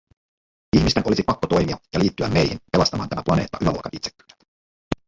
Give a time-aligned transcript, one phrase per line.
[0.77, 4.45] Ihmisten olisi pakko toimia ja liittyä meihin pelastamaan tämä planeetta yläluokan itsekkyydeltä.